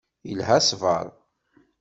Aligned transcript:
Ilha 0.31 0.57
ṣṣber. 0.65 1.05